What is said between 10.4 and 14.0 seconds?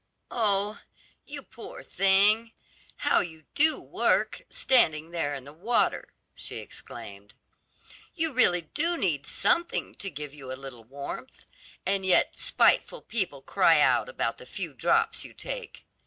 a little warmth, and yet spiteful people cry